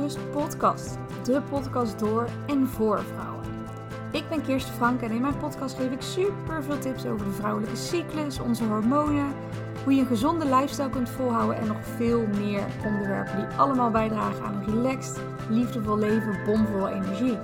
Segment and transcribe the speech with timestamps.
[0.00, 0.98] Rust podcast.
[1.24, 3.44] De podcast door en voor vrouwen.
[4.10, 7.32] Ik ben Kirsten Frank en in mijn podcast geef ik super veel tips over de
[7.32, 9.32] vrouwelijke cyclus, onze hormonen,
[9.84, 14.44] hoe je een gezonde lifestyle kunt volhouden en nog veel meer onderwerpen die allemaal bijdragen
[14.44, 17.38] aan een relaxed, liefdevol leven, bomvol energie.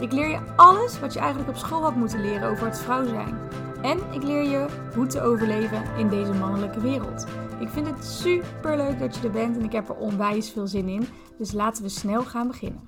[0.00, 3.06] Ik leer je alles wat je eigenlijk op school had moeten leren over het vrouw
[3.06, 3.38] zijn.
[3.82, 7.26] En ik leer je hoe te overleven in deze mannelijke wereld.
[7.60, 10.66] Ik vind het super leuk dat je er bent en ik heb er onwijs veel
[10.66, 11.06] zin in.
[11.38, 12.86] Dus laten we snel gaan beginnen.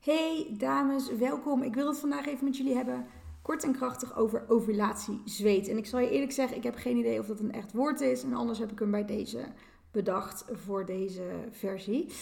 [0.00, 1.62] Hey dames, welkom.
[1.62, 3.06] Ik wil het vandaag even met jullie hebben,
[3.42, 5.68] kort en krachtig, over ovulatie zweet.
[5.68, 8.00] En ik zal je eerlijk zeggen, ik heb geen idee of dat een echt woord
[8.00, 8.22] is.
[8.22, 9.44] En anders heb ik hem bij deze
[9.90, 12.12] bedacht voor deze versie.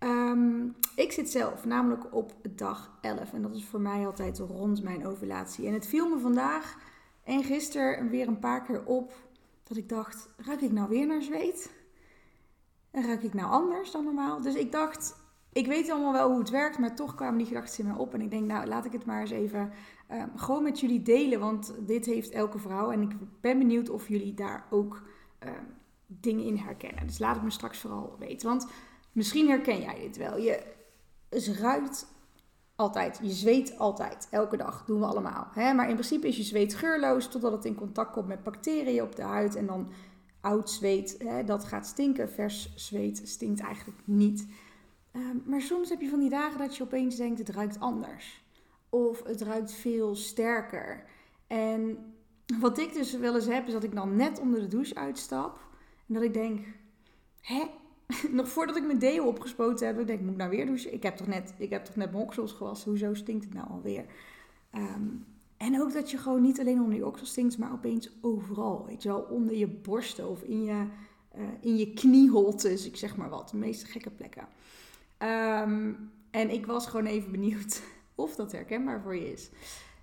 [0.00, 4.82] Ehm, ik zit zelf namelijk op dag 11 en dat is voor mij altijd rond
[4.82, 5.66] mijn ovulatie.
[5.66, 6.76] En het viel me vandaag
[7.24, 9.12] en gisteren weer een paar keer op
[9.62, 11.72] dat ik dacht: ruik ik nou weer naar zweet?
[12.90, 14.42] En ruik ik nou anders dan normaal?
[14.42, 15.16] Dus ik dacht,
[15.52, 18.14] ik weet allemaal wel hoe het werkt, maar toch kwamen die gedachten in me op.
[18.14, 19.72] En ik denk, nou, laat ik het maar eens even
[20.10, 21.40] uh, gewoon met jullie delen.
[21.40, 22.90] Want dit heeft elke vrouw.
[22.90, 25.02] En ik ben benieuwd of jullie daar ook
[25.44, 25.50] uh,
[26.06, 27.06] dingen in herkennen.
[27.06, 28.48] Dus laat het me straks vooral weten.
[28.48, 28.66] Want
[29.20, 30.38] misschien herken jij dit wel.
[30.38, 30.62] Je
[31.60, 32.06] ruikt
[32.76, 33.18] altijd.
[33.22, 34.28] Je zweet altijd.
[34.30, 34.84] Elke dag.
[34.86, 35.48] Doen we allemaal.
[35.54, 35.72] Hè?
[35.72, 39.16] Maar in principe is je zweet geurloos totdat het in contact komt met bacteriën op
[39.16, 39.54] de huid.
[39.54, 39.92] En dan
[40.40, 42.30] oud zweet, hè, dat gaat stinken.
[42.30, 44.46] Vers zweet stinkt eigenlijk niet.
[45.12, 48.44] Ehm, maar soms heb je van die dagen dat je opeens denkt, het ruikt anders.
[48.88, 51.04] Of het ruikt veel sterker.
[51.46, 51.98] En
[52.60, 55.58] wat ik dus wel eens heb, is dat ik dan net onder de douche uitstap.
[56.08, 56.66] En dat ik denk,
[57.40, 57.64] hè?
[58.30, 60.92] Nog voordat ik mijn deo opgespoten heb, denk ik, moet ik nou weer douchen?
[60.92, 62.90] Ik heb toch net, ik heb toch net mijn oksels gewassen?
[62.90, 64.04] Hoezo stinkt het nou alweer?
[64.74, 68.86] Um, en ook dat je gewoon niet alleen onder je oksels stinkt, maar opeens overal.
[68.86, 70.86] Weet je wel, onder je borsten of in je,
[71.36, 73.48] uh, in je knieholtes, ik zeg maar wat.
[73.50, 74.48] De meeste gekke plekken.
[75.18, 77.82] Um, en ik was gewoon even benieuwd
[78.14, 79.50] of dat herkenbaar voor je is.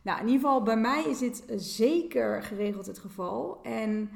[0.01, 3.59] Nou, in ieder geval, bij mij is dit zeker geregeld het geval.
[3.63, 4.09] En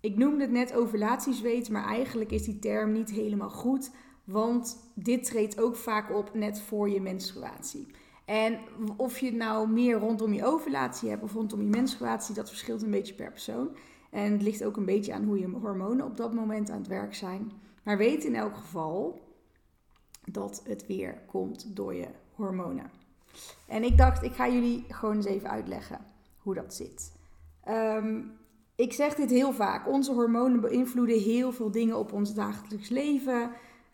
[0.00, 3.90] ik noemde het net ovulatiezweet, maar eigenlijk is die term niet helemaal goed.
[4.24, 7.86] Want dit treedt ook vaak op net voor je menstruatie.
[8.24, 8.58] En
[8.96, 12.82] of je het nou meer rondom je ovulatie hebt of rondom je menstruatie, dat verschilt
[12.82, 13.76] een beetje per persoon.
[14.10, 16.86] En het ligt ook een beetje aan hoe je hormonen op dat moment aan het
[16.86, 17.52] werk zijn.
[17.82, 19.20] Maar weet in elk geval
[20.24, 22.90] dat het weer komt door je hormonen.
[23.66, 25.98] En ik dacht, ik ga jullie gewoon eens even uitleggen
[26.38, 27.12] hoe dat zit.
[27.68, 28.32] Um,
[28.80, 29.88] ik zeg dit heel vaak.
[29.88, 33.50] Onze hormonen beïnvloeden heel veel dingen op ons dagelijks leven.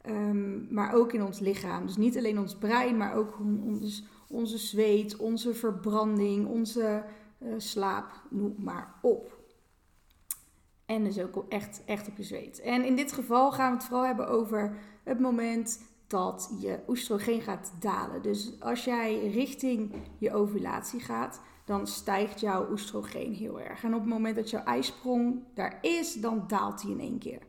[0.09, 1.87] Um, maar ook in ons lichaam.
[1.87, 7.05] Dus niet alleen ons brein, maar ook ons, onze zweet, onze verbranding, onze
[7.39, 9.39] uh, slaap, noem maar op.
[10.87, 12.61] En dus ook echt, echt op je zweet.
[12.61, 17.41] En in dit geval gaan we het vooral hebben over het moment dat je oestrogeen
[17.41, 18.23] gaat dalen.
[18.23, 23.85] Dus als jij richting je ovulatie gaat, dan stijgt jouw oestrogeen heel erg.
[23.85, 27.43] En op het moment dat jouw ijsprong daar is, dan daalt die in één keer.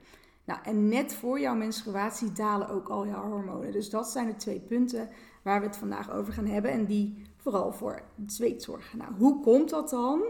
[0.45, 3.71] Nou, en net voor jouw menstruatie dalen ook al jouw hormonen.
[3.71, 5.09] Dus dat zijn de twee punten
[5.41, 6.71] waar we het vandaag over gaan hebben.
[6.71, 8.97] En die vooral voor zweet zorgen.
[8.97, 10.21] Nou, hoe komt dat dan?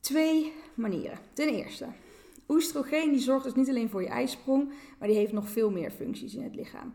[0.00, 1.18] Twee manieren.
[1.32, 1.86] Ten eerste,
[2.48, 5.90] oestrogeen die zorgt dus niet alleen voor je ijsprong, maar die heeft nog veel meer
[5.90, 6.92] functies in het lichaam.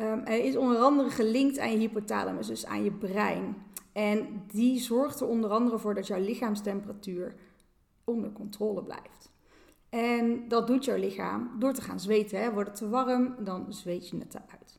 [0.00, 3.56] Um, hij is onder andere gelinkt aan je hypothalamus, dus aan je brein.
[3.94, 7.34] En die zorgt er onder andere voor dat jouw lichaamstemperatuur
[8.04, 9.32] onder controle blijft.
[9.88, 12.40] En dat doet jouw lichaam door te gaan zweten.
[12.40, 12.52] Hè.
[12.52, 14.78] Wordt het te warm, dan zweet je het eruit.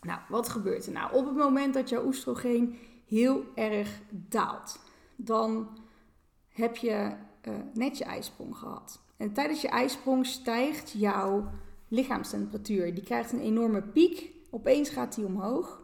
[0.00, 1.14] Nou, wat gebeurt er nou?
[1.14, 4.78] Op het moment dat jouw oestrogeen heel erg daalt,
[5.16, 5.68] dan
[6.48, 7.12] heb je
[7.48, 9.00] uh, net je ijsprong gehad.
[9.16, 11.50] En tijdens je ijsprong stijgt jouw
[11.88, 12.94] lichaamstemperatuur.
[12.94, 14.30] Die krijgt een enorme piek.
[14.50, 15.82] Opeens gaat die omhoog.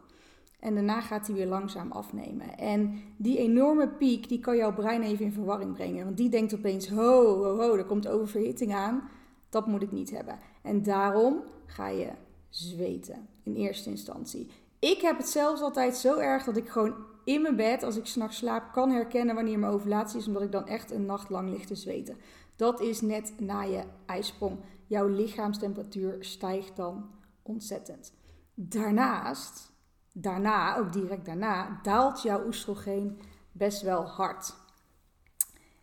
[0.63, 2.57] En daarna gaat hij weer langzaam afnemen.
[2.57, 6.05] En die enorme piek, die kan jouw brein even in verwarring brengen.
[6.05, 9.09] Want die denkt opeens, ho, ho, ho, er komt oververhitting aan.
[9.49, 10.39] Dat moet ik niet hebben.
[10.61, 12.09] En daarom ga je
[12.49, 14.51] zweten in eerste instantie.
[14.79, 18.05] Ik heb het zelfs altijd zo erg dat ik gewoon in mijn bed, als ik
[18.05, 20.27] s'nachts slaap, kan herkennen wanneer mijn ovulatie is.
[20.27, 22.17] Omdat ik dan echt een nacht lang lig te zweten.
[22.55, 24.57] Dat is net na je ijsprong.
[24.87, 27.09] Jouw lichaamstemperatuur stijgt dan
[27.41, 28.13] ontzettend.
[28.53, 29.72] Daarnaast
[30.13, 33.21] daarna, ook direct daarna, daalt jouw oestrogeen
[33.51, 34.53] best wel hard.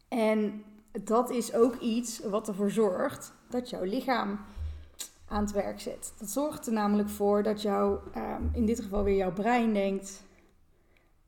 [0.09, 4.41] En dat is ook iets wat ervoor zorgt dat jouw lichaam
[5.29, 6.13] aan het werk zit.
[6.19, 10.23] Dat zorgt er namelijk voor dat jouw, ehm, in dit geval weer jouw brein denkt: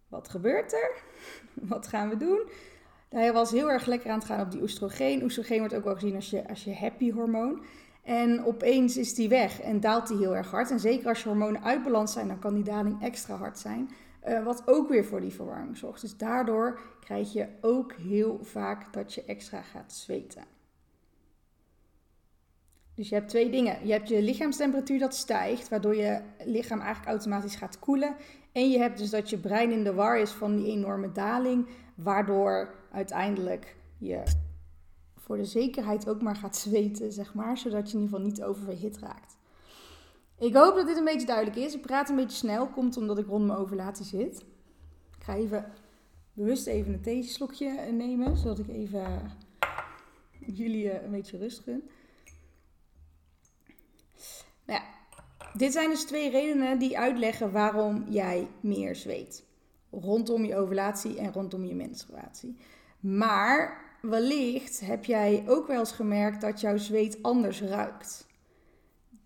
[0.08, 1.02] wat gebeurt er?
[1.72, 2.48] Wat gaan we doen?
[3.08, 5.22] Hij was heel erg lekker aan het gaan op die oestrogeen.
[5.22, 7.62] Oestrogeen wordt ook wel gezien als je, als je happy hormoon.
[8.02, 10.70] En opeens is die weg en daalt die heel erg hard.
[10.70, 13.90] En zeker als je hormonen uit balans zijn, dan kan die daling extra hard zijn.
[14.28, 16.00] Uh, wat ook weer voor die verwarming zorgt.
[16.00, 20.44] Dus daardoor krijg je ook heel vaak dat je extra gaat zweten.
[22.94, 23.86] Dus je hebt twee dingen.
[23.86, 28.16] Je hebt je lichaamstemperatuur dat stijgt, waardoor je lichaam eigenlijk automatisch gaat koelen.
[28.52, 31.66] En je hebt dus dat je brein in de war is van die enorme daling,
[31.94, 34.22] waardoor uiteindelijk je
[35.22, 38.42] voor de zekerheid ook maar gaat zweten, zeg maar, zodat je in ieder geval niet
[38.42, 39.36] oververhit raakt.
[40.38, 41.74] Ik hoop dat dit een beetje duidelijk is.
[41.74, 44.40] Ik praat een beetje snel, komt omdat ik rond mijn ovulatie zit.
[45.16, 45.72] Ik ga even
[46.32, 49.30] bewust even een theeslokje nemen, zodat ik even
[50.46, 51.88] jullie eh, een beetje rust gun.
[54.64, 54.84] Nou ja,
[55.54, 59.44] dit zijn dus twee redenen die uitleggen waarom jij meer zweet.
[59.90, 62.56] Rondom je ovulatie en rondom je menstruatie.
[63.00, 68.26] Maar wellicht heb jij ook wel eens gemerkt dat jouw zweet anders ruikt.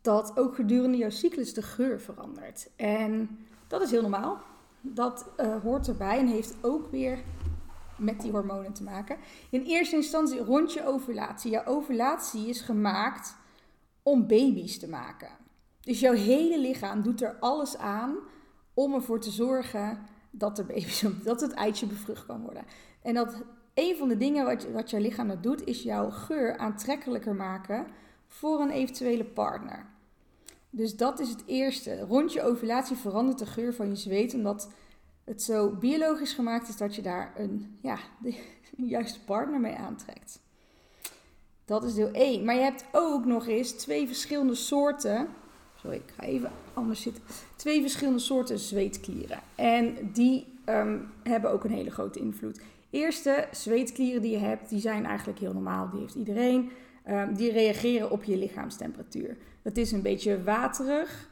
[0.00, 2.68] Dat ook gedurende jouw cyclus de geur verandert.
[2.76, 4.40] En dat is heel normaal.
[4.80, 7.18] Dat uh, hoort erbij en heeft ook weer
[7.96, 9.16] met die hormonen te maken.
[9.50, 11.50] In eerste instantie rond je ovulatie.
[11.50, 13.36] Jouw ovulatie is gemaakt
[14.02, 15.30] om baby's te maken.
[15.80, 18.16] Dus jouw hele lichaam doet er alles aan
[18.74, 19.98] om ervoor te zorgen
[20.30, 22.64] dat, er baby's, dat het eitje bevrucht kan worden.
[23.02, 23.42] En dat
[23.76, 27.86] een van de dingen wat, wat jouw lichaam dat doet, is jouw geur aantrekkelijker maken
[28.26, 29.86] voor een eventuele partner.
[30.70, 32.00] Dus dat is het eerste.
[32.00, 34.70] Rond je ovulatie verandert de geur van je zweet, omdat
[35.24, 38.34] het zo biologisch gemaakt is dat je daar een, ja, de
[38.76, 40.40] juiste partner mee aantrekt.
[41.64, 42.44] Dat is deel 1.
[42.44, 45.28] Maar je hebt ook nog eens twee verschillende soorten.
[45.80, 47.22] Sorry, ik ga even anders zitten.
[47.56, 49.40] Twee verschillende soorten zweetklieren.
[49.54, 52.60] En die ehm, hebben ook een hele grote invloed.
[52.96, 55.90] Eerste zweetklieren die je hebt, die zijn eigenlijk heel normaal.
[55.90, 56.70] Die heeft iedereen.
[57.08, 59.36] Um, die reageren op je lichaamstemperatuur.
[59.62, 61.28] Dat is een beetje waterig.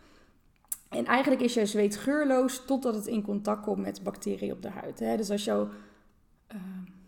[0.88, 4.68] En eigenlijk is jouw zweet geurloos totdat het in contact komt met bacteriën op de
[4.68, 4.98] huid.
[4.98, 5.16] Hè?
[5.16, 5.68] Dus als jouw
[6.52, 6.60] uh,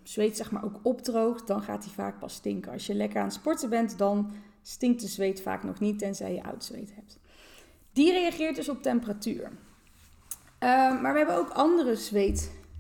[0.03, 2.73] zweet zeg maar ook opdroogt, dan gaat die vaak pas stinken.
[2.73, 4.33] Als je lekker aan het sporten bent, dan
[4.63, 7.19] stinkt de zweet vaak nog niet, tenzij je oud zweet hebt.
[7.93, 9.43] Die reageert dus op temperatuur.
[9.45, 11.97] Uh, maar we hebben ook andere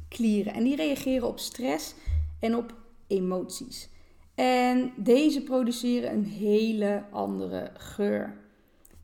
[0.08, 1.94] zweetklieren en die reageren op stress
[2.40, 2.74] en op
[3.06, 3.88] emoties.
[4.34, 8.36] En deze produceren een hele andere geur.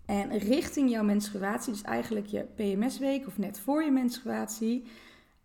[0.06, 4.84] En richting jouw menstruatie, dus eigenlijk je PMS-week of net voor je menstruatie,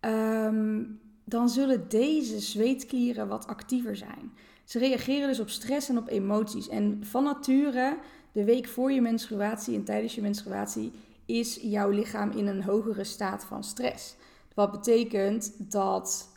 [0.00, 4.32] um, dan zullen deze zweetklieren wat actiever zijn.
[4.64, 6.68] Ze reageren dus op stress en op emoties.
[6.68, 7.98] En van nature,
[8.32, 10.92] de week voor je menstruatie en tijdens je menstruatie,
[11.26, 14.16] is jouw lichaam in een hogere staat van stress.
[14.58, 16.28] Wat betekent dat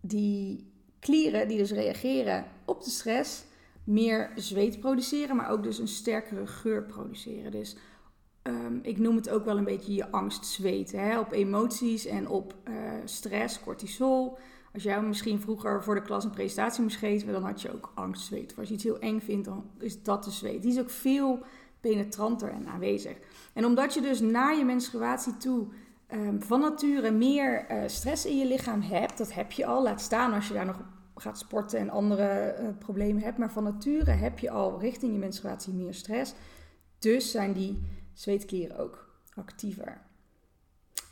[0.00, 3.44] die klieren die dus reageren op de stress,
[3.84, 7.50] meer zweet produceren, maar ook dus een sterkere geur produceren.
[7.50, 7.76] Dus
[8.42, 11.00] um, ik noem het ook wel een beetje je angst zweten.
[11.00, 11.18] Hè?
[11.18, 12.74] Op emoties en op uh,
[13.04, 14.38] stress, cortisol.
[14.72, 17.92] Als jij misschien vroeger voor de klas een presentatie moest geven, dan had je ook
[17.94, 18.52] angst zweet.
[18.52, 20.62] Of als je iets heel eng vindt, dan is dat de zweet.
[20.62, 21.42] Die is ook veel
[21.80, 23.16] penetranter en aanwezig.
[23.52, 25.66] En omdat je dus naar je menstruatie toe
[26.12, 29.82] um, van nature meer uh, stress in je lichaam hebt, dat heb je al.
[29.82, 30.80] Laat staan als je daar nog
[31.14, 33.38] gaat sporten en andere uh, problemen hebt.
[33.38, 36.34] Maar van nature heb je al richting je menstruatie meer stress.
[36.98, 40.00] Dus zijn die zweetklieren ook actiever.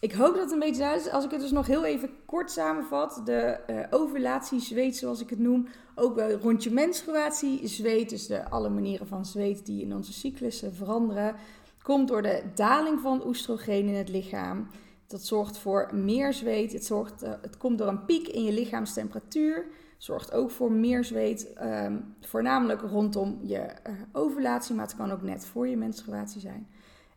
[0.00, 1.12] Ik hoop dat het een beetje duidelijk is.
[1.12, 3.20] Als ik het dus nog heel even kort samenvat.
[3.24, 5.68] De uh, ovulatie zweet, zoals ik het noem.
[5.94, 8.10] Ook wel rond je menstruatie zweet.
[8.10, 11.34] Dus de alle manieren van zweet die in onze cyclussen veranderen.
[11.82, 14.68] Komt door de daling van oestrogeen in het lichaam.
[15.06, 16.72] Dat zorgt voor meer zweet.
[16.72, 19.66] Het, zorgt, uh, het komt door een piek in je lichaamstemperatuur.
[19.98, 21.52] Zorgt ook voor meer zweet.
[21.62, 24.74] Um, voornamelijk rondom je uh, ovulatie.
[24.74, 26.68] Maar het kan ook net voor je menstruatie zijn.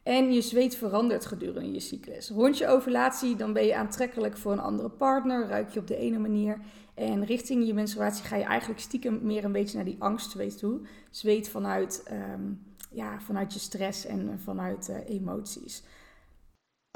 [0.04, 2.30] En je zweet verandert gedurende je cyclus.
[2.30, 5.98] Rond je ovulatie, dan ben je aantrekkelijk voor een andere partner, ruik je op de
[5.98, 6.60] ene manier.
[6.94, 10.80] En richting je menstruatie ga je eigenlijk stiekem meer een beetje naar die angstzweet toe.
[11.10, 12.04] Zweet vanuit,
[12.34, 15.84] um, ja, vanuit je stress en vanuit uh, emoties.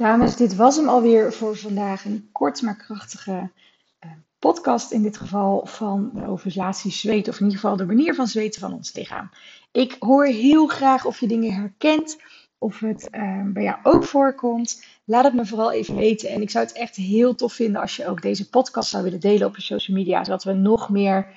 [0.01, 2.05] Dames, dit was hem alweer voor vandaag.
[2.05, 3.49] Een kort maar krachtige
[4.05, 7.27] uh, podcast in dit geval van de ovulatie zweet.
[7.27, 9.29] Of in ieder geval de manier van zweten van ons lichaam.
[9.71, 12.17] Ik hoor heel graag of je dingen herkent
[12.57, 14.85] of het ehm, bij jou ook voorkomt.
[15.05, 16.29] Laat het me vooral even weten.
[16.29, 19.19] En ik zou het echt heel tof vinden als je ook deze podcast zou willen
[19.19, 20.23] delen op je social media.
[20.23, 21.27] Zodat we nog meer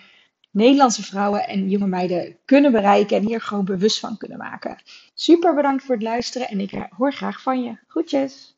[0.51, 3.17] Nederlandse vrouwen en jonge meiden kunnen bereiken.
[3.17, 4.83] En hier gewoon bewust van kunnen maken.
[5.15, 6.49] Super bedankt voor het luisteren.
[6.49, 7.79] En ik hoor graag van je.
[7.87, 8.54] Groetjes.